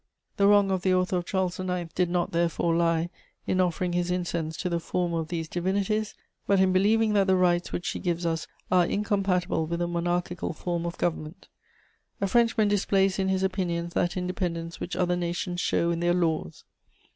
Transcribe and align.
The 0.37 0.47
wrong 0.47 0.71
of 0.71 0.81
the 0.81 0.95
author 0.95 1.17
of 1.17 1.27
Charles 1.27 1.59
IX 1.59 1.93
did 1.93 2.09
not, 2.09 2.31
therefore, 2.31 2.75
lie 2.75 3.11
in 3.45 3.61
offering 3.61 3.93
his 3.93 4.09
incense 4.09 4.57
to 4.57 4.67
the 4.67 4.79
former 4.79 5.19
of 5.19 5.27
these 5.27 5.47
divinities, 5.47 6.15
but 6.47 6.59
in 6.59 6.73
believing 6.73 7.13
that 7.13 7.27
the 7.27 7.35
rights 7.35 7.71
which 7.71 7.85
she 7.85 7.99
gives 7.99 8.25
us 8.25 8.47
are 8.71 8.87
incompatible 8.87 9.67
with 9.67 9.79
a 9.79 9.85
monarchical 9.87 10.53
form 10.53 10.87
of 10.87 10.97
government. 10.97 11.49
A 12.19 12.25
Frenchman 12.25 12.67
displays 12.67 13.19
in 13.19 13.27
his 13.27 13.43
opinions 13.43 13.93
that 13.93 14.17
independence 14.17 14.79
which 14.79 14.95
other 14.95 15.15
nations 15.15 15.61
show 15.61 15.91
in 15.91 15.99
their 15.99 16.15
laws. 16.15 16.63